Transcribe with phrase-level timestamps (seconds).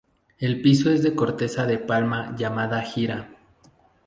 [0.39, 3.29] El piso es de corteza de palma llamada jira.